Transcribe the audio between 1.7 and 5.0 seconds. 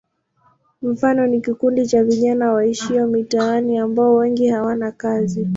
cha vijana waishio mitaani ambao wengi hawana